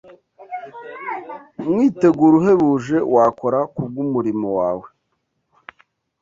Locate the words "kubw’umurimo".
3.73-4.47